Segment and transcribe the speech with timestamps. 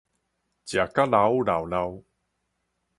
[0.03, 0.03] 食甲
[1.05, 2.01] 老老老